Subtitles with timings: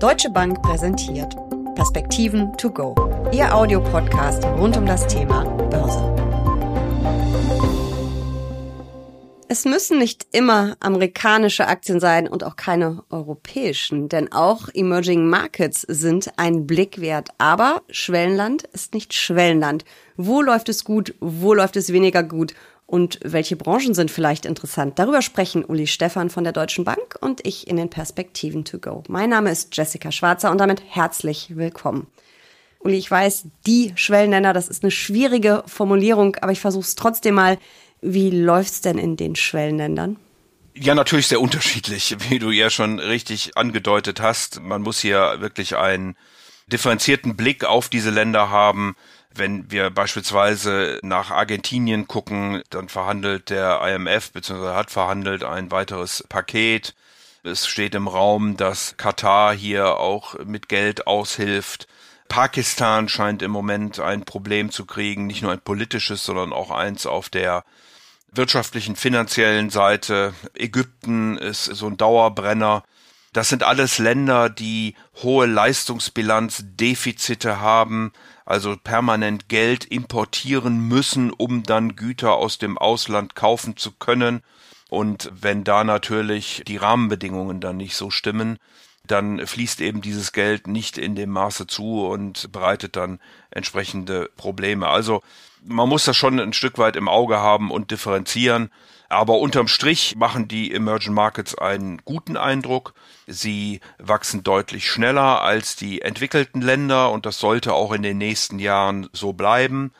[0.00, 1.36] Deutsche Bank präsentiert
[1.74, 2.94] Perspektiven to go.
[3.32, 6.20] Ihr Audiopodcast rund um das Thema Börse.
[9.46, 15.82] Es müssen nicht immer amerikanische Aktien sein und auch keine europäischen, denn auch Emerging Markets
[15.82, 17.28] sind ein Blick wert.
[17.36, 19.84] Aber Schwellenland ist nicht Schwellenland.
[20.16, 21.14] Wo läuft es gut?
[21.20, 22.54] Wo läuft es weniger gut?
[22.90, 24.98] Und welche Branchen sind vielleicht interessant.
[24.98, 29.04] Darüber sprechen Uli Stefan von der Deutschen Bank und ich in den Perspektiven to go.
[29.06, 32.08] Mein Name ist Jessica Schwarzer und damit herzlich willkommen.
[32.80, 37.36] Uli, ich weiß, die Schwellenländer, das ist eine schwierige Formulierung, aber ich versuche es trotzdem
[37.36, 37.58] mal.
[38.00, 40.16] Wie läuft's denn in den Schwellenländern?
[40.74, 44.62] Ja, natürlich sehr unterschiedlich, wie du ja schon richtig angedeutet hast.
[44.62, 46.16] Man muss hier wirklich einen
[46.66, 48.96] differenzierten Blick auf diese Länder haben.
[49.32, 54.74] Wenn wir beispielsweise nach Argentinien gucken, dann verhandelt der IMF bzw.
[54.74, 56.94] hat verhandelt ein weiteres Paket.
[57.42, 61.86] Es steht im Raum, dass Katar hier auch mit Geld aushilft.
[62.28, 67.06] Pakistan scheint im Moment ein Problem zu kriegen, nicht nur ein politisches, sondern auch eins
[67.06, 67.64] auf der
[68.32, 70.34] wirtschaftlichen, finanziellen Seite.
[70.54, 72.82] Ägypten ist so ein Dauerbrenner.
[73.32, 78.12] Das sind alles Länder, die hohe Leistungsbilanzdefizite haben,
[78.50, 84.42] also permanent Geld importieren müssen, um dann Güter aus dem Ausland kaufen zu können.
[84.88, 88.58] Und wenn da natürlich die Rahmenbedingungen dann nicht so stimmen,
[89.10, 94.88] dann fließt eben dieses Geld nicht in dem Maße zu und bereitet dann entsprechende Probleme.
[94.88, 95.22] Also
[95.64, 98.70] man muss das schon ein Stück weit im Auge haben und differenzieren.
[99.08, 102.94] Aber unterm Strich machen die Emerging Markets einen guten Eindruck.
[103.26, 108.60] Sie wachsen deutlich schneller als die entwickelten Länder und das sollte auch in den nächsten
[108.60, 109.92] Jahren so bleiben.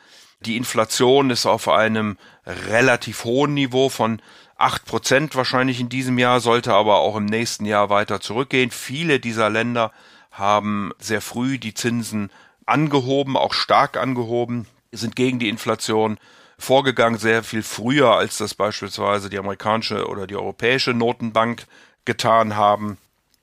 [0.46, 4.22] Die Inflation ist auf einem relativ hohen Niveau von
[4.60, 8.70] acht Prozent wahrscheinlich in diesem Jahr, sollte aber auch im nächsten Jahr weiter zurückgehen.
[8.70, 9.92] Viele dieser Länder
[10.30, 12.30] haben sehr früh die Zinsen
[12.66, 16.18] angehoben, auch stark angehoben, sind gegen die Inflation
[16.58, 21.66] vorgegangen, sehr viel früher, als das beispielsweise die amerikanische oder die europäische Notenbank
[22.04, 22.98] getan haben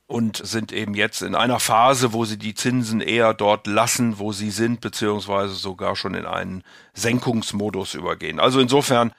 [0.06, 4.32] und sind eben jetzt in einer Phase, wo sie die Zinsen eher dort lassen, wo
[4.32, 6.64] sie sind, beziehungsweise sogar schon in einen
[6.94, 8.40] Senkungsmodus übergehen.
[8.40, 9.12] Also insofern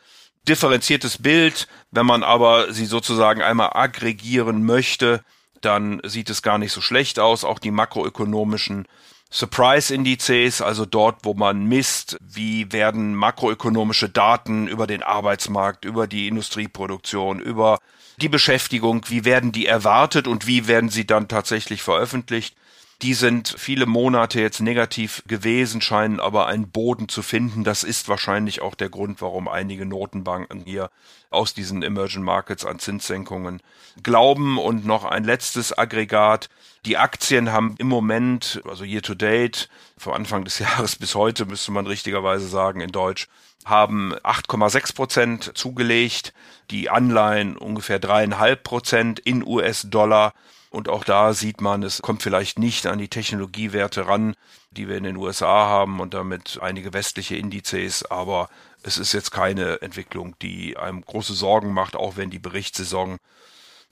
[0.48, 1.68] differenziertes Bild.
[1.90, 5.22] Wenn man aber sie sozusagen einmal aggregieren möchte,
[5.60, 7.44] dann sieht es gar nicht so schlecht aus.
[7.44, 8.86] Auch die makroökonomischen
[9.30, 16.28] Surprise-Indizes, also dort, wo man misst, wie werden makroökonomische Daten über den Arbeitsmarkt, über die
[16.28, 17.78] Industrieproduktion, über
[18.16, 22.56] die Beschäftigung, wie werden die erwartet und wie werden sie dann tatsächlich veröffentlicht.
[23.02, 27.62] Die sind viele Monate jetzt negativ gewesen, scheinen aber einen Boden zu finden.
[27.62, 30.90] Das ist wahrscheinlich auch der Grund, warum einige Notenbanken hier
[31.30, 33.62] aus diesen Emerging Markets an Zinssenkungen
[34.02, 34.58] glauben.
[34.58, 36.48] Und noch ein letztes Aggregat.
[36.86, 41.46] Die Aktien haben im Moment, also year to date, von Anfang des Jahres bis heute,
[41.46, 43.28] müsste man richtigerweise sagen in Deutsch,
[43.64, 46.32] haben 8,6 Prozent zugelegt,
[46.72, 50.34] die Anleihen ungefähr dreieinhalb Prozent in US-Dollar
[50.70, 54.34] und auch da sieht man, es kommt vielleicht nicht an die Technologiewerte ran,
[54.70, 58.48] die wir in den USA haben und damit einige westliche Indizes, aber
[58.82, 63.18] es ist jetzt keine Entwicklung, die einem große Sorgen macht, auch wenn die Berichtssaison,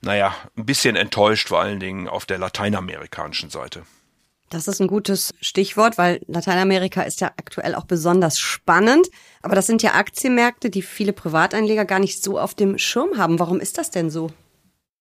[0.02, 3.84] naja, ein bisschen enttäuscht, vor allen Dingen auf der lateinamerikanischen Seite.
[4.50, 9.08] Das ist ein gutes Stichwort, weil Lateinamerika ist ja aktuell auch besonders spannend.
[9.42, 13.40] Aber das sind ja Aktienmärkte, die viele Privateinleger gar nicht so auf dem Schirm haben.
[13.40, 14.30] Warum ist das denn so?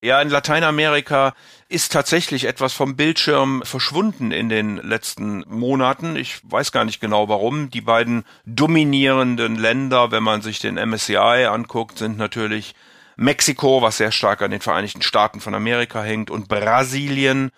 [0.05, 1.33] Ja, in Lateinamerika
[1.67, 6.15] ist tatsächlich etwas vom Bildschirm verschwunden in den letzten Monaten.
[6.15, 7.71] Ich weiß gar nicht genau warum.
[7.71, 12.75] Die beiden dominierenden Länder, wenn man sich den MSCI anguckt, sind natürlich
[13.15, 17.49] Mexiko, was sehr stark an den Vereinigten Staaten von Amerika hängt, und Brasilien.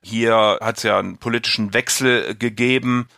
[0.00, 3.08] Hier hat es ja einen politischen Wechsel gegeben.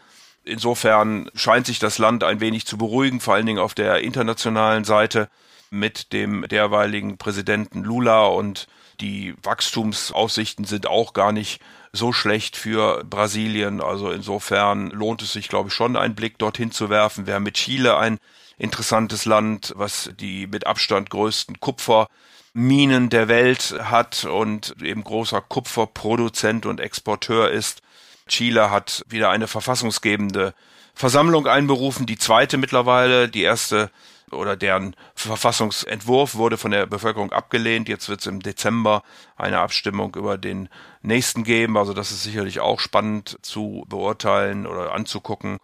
[0.45, 4.85] Insofern scheint sich das Land ein wenig zu beruhigen, vor allen Dingen auf der internationalen
[4.85, 5.29] Seite
[5.69, 8.67] mit dem derweiligen Präsidenten Lula und
[9.01, 11.61] die Wachstumsaussichten sind auch gar nicht
[11.93, 13.81] so schlecht für Brasilien.
[13.81, 17.27] Also insofern lohnt es sich, glaube ich, schon einen Blick dorthin zu werfen.
[17.27, 18.19] Wir haben mit Chile ein
[18.59, 26.67] interessantes Land, was die mit Abstand größten Kupferminen der Welt hat und eben großer Kupferproduzent
[26.67, 27.83] und Exporteur ist.
[28.27, 30.55] Chile hat wieder eine verfassungsgebende
[30.95, 33.91] Versammlung einberufen, die zweite mittlerweile, die erste
[34.33, 37.89] oder deren Verfassungsentwurf wurde von der Bevölkerung abgelehnt.
[37.89, 39.03] Jetzt wird es im Dezember
[39.37, 40.69] eine Abstimmung über den
[41.03, 41.77] nächsten geben.
[41.77, 45.59] Also das ist sicherlich auch spannend zu beurteilen oder anzugucken.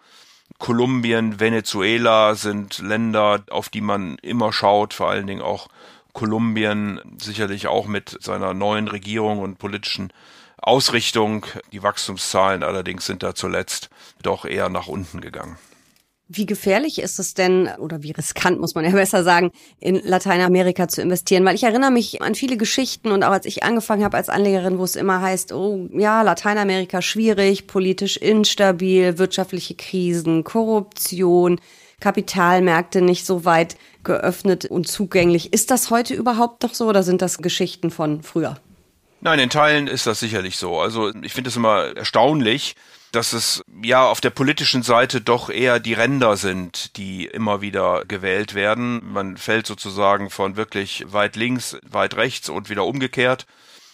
[0.58, 5.68] Kolumbien, Venezuela sind Länder, auf die man immer schaut, vor allen Dingen auch
[6.12, 10.12] Kolumbien sicherlich auch mit seiner neuen Regierung und politischen
[10.58, 11.44] Ausrichtung.
[11.72, 13.90] Die Wachstumszahlen allerdings sind da zuletzt
[14.22, 15.58] doch eher nach unten gegangen.
[16.28, 20.88] Wie gefährlich ist es denn, oder wie riskant muss man ja besser sagen, in Lateinamerika
[20.88, 21.44] zu investieren?
[21.44, 24.78] Weil ich erinnere mich an viele Geschichten und auch als ich angefangen habe als Anlegerin,
[24.78, 31.60] wo es immer heißt, oh ja, Lateinamerika schwierig, politisch instabil, wirtschaftliche Krisen, Korruption,
[32.00, 35.52] Kapitalmärkte nicht so weit geöffnet und zugänglich.
[35.52, 38.56] Ist das heute überhaupt noch so oder sind das Geschichten von früher?
[39.24, 40.78] Nein, in Teilen ist das sicherlich so.
[40.78, 42.76] Also ich finde es immer erstaunlich,
[43.10, 48.04] dass es ja auf der politischen Seite doch eher die Ränder sind, die immer wieder
[48.06, 49.00] gewählt werden.
[49.02, 53.46] Man fällt sozusagen von wirklich weit links, weit rechts und wieder umgekehrt.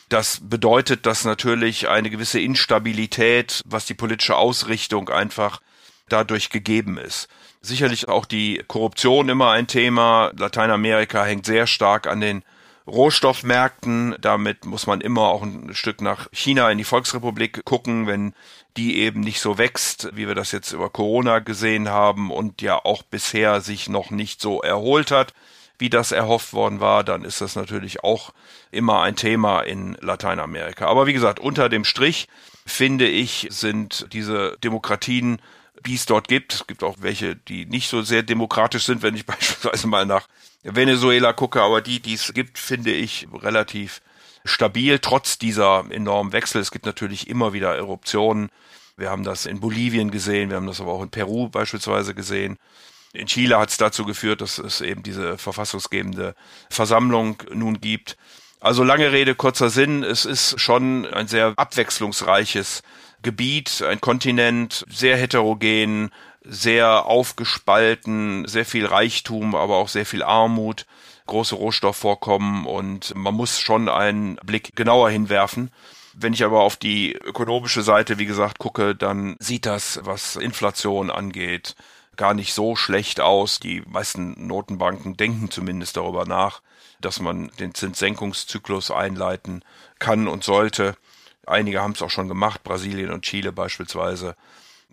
[0.08, 5.60] Das bedeutet, dass natürlich eine gewisse Instabilität, was die politische Ausrichtung einfach
[6.08, 7.28] dadurch gegeben ist.
[7.62, 10.32] Sicherlich auch die Korruption immer ein Thema.
[10.36, 12.42] Lateinamerika hängt sehr stark an den
[12.90, 14.16] Rohstoffmärkten.
[14.20, 18.34] Damit muss man immer auch ein Stück nach China in die Volksrepublik gucken, wenn
[18.76, 22.76] die eben nicht so wächst, wie wir das jetzt über Corona gesehen haben und ja
[22.76, 25.34] auch bisher sich noch nicht so erholt hat,
[25.78, 28.32] wie das erhofft worden war, dann ist das natürlich auch
[28.70, 30.86] immer ein Thema in Lateinamerika.
[30.86, 32.28] Aber wie gesagt, unter dem Strich
[32.66, 35.40] finde ich, sind diese Demokratien,
[35.86, 39.16] die es dort gibt, es gibt auch welche, die nicht so sehr demokratisch sind, wenn
[39.16, 40.28] ich beispielsweise mal nach
[40.62, 44.02] Venezuela gucke, aber die, die es gibt, finde ich relativ
[44.44, 46.60] stabil, trotz dieser enormen Wechsel.
[46.60, 48.50] Es gibt natürlich immer wieder Eruptionen.
[48.96, 52.58] Wir haben das in Bolivien gesehen, wir haben das aber auch in Peru beispielsweise gesehen.
[53.12, 56.34] In Chile hat es dazu geführt, dass es eben diese verfassungsgebende
[56.68, 58.16] Versammlung nun gibt.
[58.60, 62.82] Also lange Rede, kurzer Sinn, es ist schon ein sehr abwechslungsreiches
[63.22, 66.10] Gebiet, ein Kontinent, sehr heterogen,
[66.42, 70.86] sehr aufgespalten, sehr viel Reichtum, aber auch sehr viel Armut,
[71.26, 75.70] große Rohstoffvorkommen und man muss schon einen Blick genauer hinwerfen.
[76.12, 81.10] Wenn ich aber auf die ökonomische Seite, wie gesagt, gucke, dann sieht das, was Inflation
[81.10, 81.76] angeht,
[82.16, 83.60] gar nicht so schlecht aus.
[83.60, 86.62] Die meisten Notenbanken denken zumindest darüber nach,
[87.00, 89.64] dass man den Zinssenkungszyklus einleiten
[89.98, 90.96] kann und sollte.
[91.46, 94.36] Einige haben es auch schon gemacht, Brasilien und Chile beispielsweise.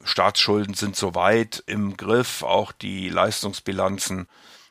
[0.04, 4.28] Staatsschulden sind soweit im Griff, auch die Leistungsbilanzen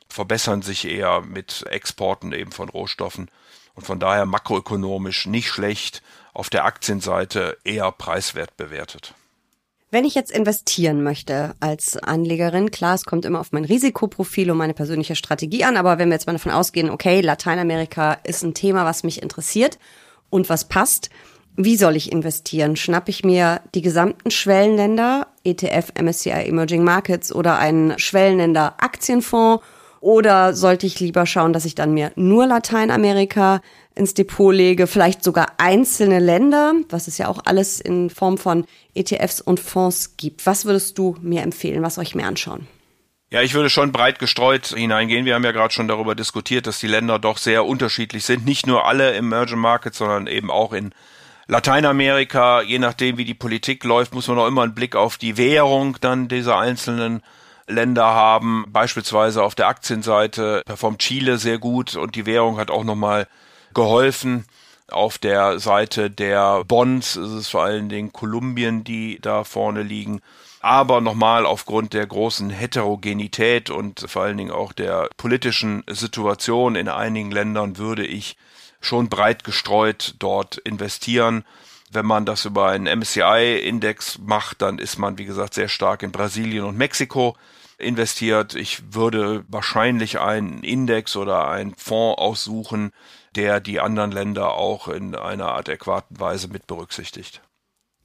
[0.09, 3.29] verbessern sich eher mit Exporten eben von Rohstoffen
[3.75, 6.01] und von daher makroökonomisch nicht schlecht,
[6.33, 9.13] auf der Aktienseite eher preiswert bewertet.
[9.89, 14.57] Wenn ich jetzt investieren möchte als Anlegerin, klar, es kommt immer auf mein Risikoprofil und
[14.57, 18.53] meine persönliche Strategie an, aber wenn wir jetzt mal davon ausgehen, okay, Lateinamerika ist ein
[18.53, 19.79] Thema, was mich interessiert
[20.29, 21.09] und was passt,
[21.57, 22.75] wie soll ich investieren?
[22.75, 29.63] Schnapp ich mir die gesamten Schwellenländer, ETF, MSCI Emerging Markets oder einen Schwellenländer Aktienfonds?
[29.99, 33.61] Oder sollte ich lieber schauen, dass ich dann mir nur Lateinamerika
[33.95, 38.65] ins Depot lege, vielleicht sogar einzelne Länder, was es ja auch alles in Form von
[38.93, 40.45] ETFs und Fonds gibt.
[40.45, 41.81] Was würdest du mir empfehlen?
[41.81, 42.67] Was ich mir anschauen?
[43.31, 45.25] Ja, ich würde schon breit gestreut hineingehen.
[45.25, 48.45] Wir haben ja gerade schon darüber diskutiert, dass die Länder doch sehr unterschiedlich sind.
[48.45, 50.91] Nicht nur alle im Emerging Markets, sondern eben auch in
[51.49, 55.37] Lateinamerika, je nachdem wie die Politik läuft, muss man auch immer einen Blick auf die
[55.37, 57.23] Währung dann dieser einzelnen
[57.67, 58.65] Länder haben.
[58.67, 63.27] Beispielsweise auf der Aktienseite performt Chile sehr gut und die Währung hat auch nochmal
[63.73, 64.45] geholfen.
[64.89, 70.19] Auf der Seite der Bonds ist es vor allen Dingen Kolumbien, die da vorne liegen.
[70.59, 76.89] Aber nochmal aufgrund der großen Heterogenität und vor allen Dingen auch der politischen Situation in
[76.89, 78.35] einigen Ländern würde ich
[78.81, 81.43] schon breit gestreut dort investieren.
[81.91, 86.11] Wenn man das über einen MSCI-Index macht, dann ist man, wie gesagt, sehr stark in
[86.11, 87.35] Brasilien und Mexiko
[87.77, 88.55] investiert.
[88.55, 92.91] Ich würde wahrscheinlich einen Index oder einen Fonds aussuchen,
[93.35, 97.41] der die anderen Länder auch in einer adäquaten Weise mit berücksichtigt.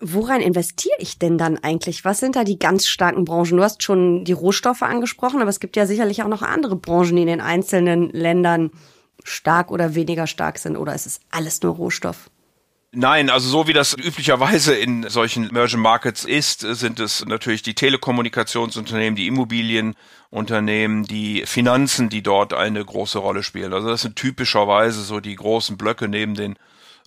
[0.04, 2.04] Woran investiere ich denn dann eigentlich?
[2.04, 3.56] Was sind da die ganz starken Branchen?
[3.56, 7.14] Du hast schon die Rohstoffe angesprochen, aber es gibt ja sicherlich auch noch andere Branchen,
[7.14, 8.72] die in den einzelnen Ländern
[9.24, 12.30] stark oder weniger stark sind oder ist es alles nur Rohstoff?
[12.94, 17.74] Nein, also so wie das üblicherweise in solchen Emerging Markets ist, sind es natürlich die
[17.74, 23.72] Telekommunikationsunternehmen, die Immobilienunternehmen, die Finanzen, die dort eine große Rolle spielen.
[23.72, 26.58] Also das sind typischerweise so die großen Blöcke neben den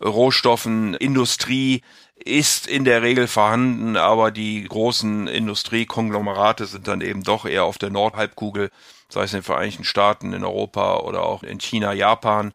[0.04, 0.96] Rohstoffen.
[0.96, 1.84] Industrie
[2.16, 7.78] ist in der Regel vorhanden, aber die großen Industriekonglomerate sind dann eben doch eher auf
[7.78, 8.72] der Nordhalbkugel
[9.16, 12.54] sei es in den Vereinigten Staaten, in Europa oder auch in China, Japan.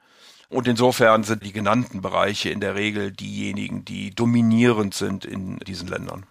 [0.48, 5.88] Und insofern sind die genannten Bereiche in der Regel diejenigen, die dominierend sind in diesen
[5.88, 6.26] Ländern.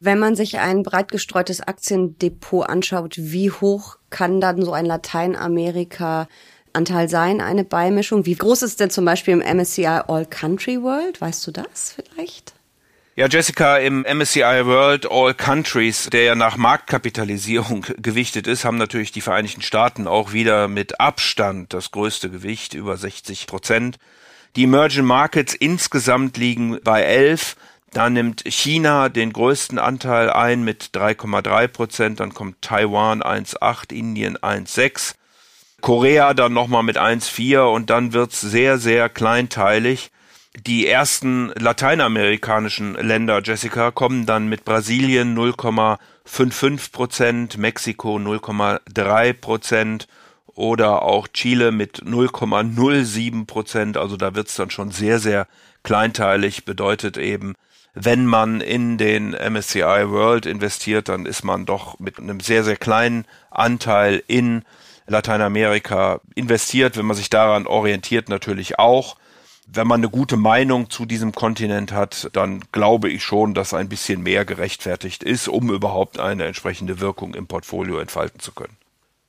[0.00, 6.28] Wenn man sich ein breit gestreutes Aktiendepot anschaut, wie hoch kann dann so ein Lateinamerika
[6.72, 8.24] Anteil sein, eine Beimischung?
[8.24, 11.20] Wie groß ist denn zum Beispiel im MSCI All Country World?
[11.20, 12.54] Weißt du das vielleicht?
[13.18, 19.10] Ja, Jessica, im MSCI World All Countries, der ja nach Marktkapitalisierung gewichtet ist, haben natürlich
[19.10, 23.98] die Vereinigten Staaten auch wieder mit Abstand das größte Gewicht, über 60 Prozent.
[24.54, 27.56] Die Emerging Markets insgesamt liegen bei 11.
[27.92, 34.38] Da nimmt China den größten Anteil ein mit 3,3 Prozent, dann kommt Taiwan 1,8, Indien
[34.38, 35.16] 1,6,
[35.80, 40.12] Korea dann nochmal mit 1,4 und dann wird's sehr, sehr kleinteilig.
[40.56, 50.08] Die ersten lateinamerikanischen Länder, Jessica, kommen dann mit Brasilien 0,55 Prozent, Mexiko 0,3 Prozent
[50.46, 53.96] oder auch Chile mit 0,07 Prozent.
[53.96, 55.46] Also da wird's dann schon sehr, sehr
[55.84, 56.64] kleinteilig.
[56.64, 57.54] Bedeutet eben,
[57.94, 62.76] wenn man in den MSCI World investiert, dann ist man doch mit einem sehr, sehr
[62.76, 64.64] kleinen Anteil in
[65.06, 66.96] Lateinamerika investiert.
[66.96, 69.16] Wenn man sich daran orientiert, natürlich auch
[69.72, 73.88] wenn man eine gute Meinung zu diesem Kontinent hat, dann glaube ich schon, dass ein
[73.88, 78.76] bisschen mehr gerechtfertigt ist, um überhaupt eine entsprechende Wirkung im Portfolio entfalten zu können.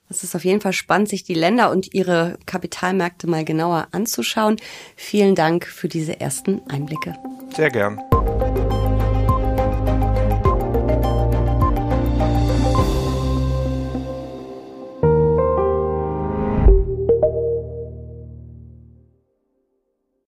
[0.10, 4.58] Es ist auf jeden Fall spannend, sich die Länder und ihre Kapitalmärkte mal genauer anzuschauen.
[4.96, 7.16] Vielen Dank für diese ersten Einblicke.
[7.56, 8.02] Sehr gern.